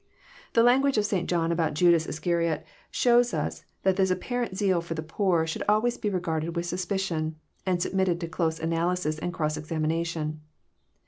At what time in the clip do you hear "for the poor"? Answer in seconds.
4.81-5.45